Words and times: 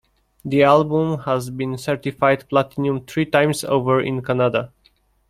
The 0.43 0.63
album 0.63 1.19
has 1.25 1.51
been 1.51 1.77
certified 1.77 2.49
platinum 2.49 3.05
three 3.05 3.27
times 3.27 3.63
over 3.63 4.01
in 4.01 4.23
Canada. 4.23 4.71